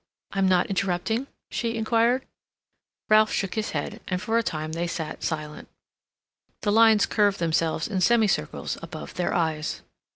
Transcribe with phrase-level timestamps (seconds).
[0.31, 2.25] "I'm not interrupting?" she inquired.
[3.07, 5.67] Ralph shook his head, and for a time they sat silent.
[6.61, 9.83] The lines curved themselves in semicircles above their eyes.